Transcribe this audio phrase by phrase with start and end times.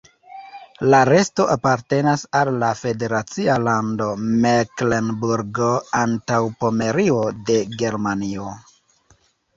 [0.93, 4.09] La resto apartenas al la federacia lando
[4.47, 8.49] Meklenburgo-Antaŭpomerio de Germanio.